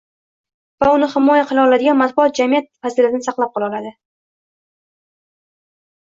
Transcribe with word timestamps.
va 0.83 0.87
uni 0.93 1.09
himoya 1.11 1.43
qila 1.51 1.65
oladigan 1.69 1.99
matbuot 1.99 2.39
jamiyat 2.41 2.71
fazilatini 2.87 3.27
saqlab 3.27 3.53
qola 3.59 3.69
oladi. 3.69 3.93